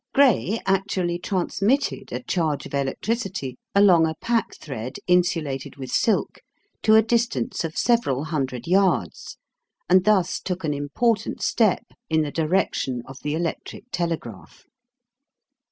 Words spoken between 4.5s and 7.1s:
thread insulated with silk, to a